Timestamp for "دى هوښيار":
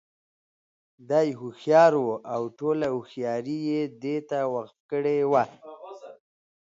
1.09-1.93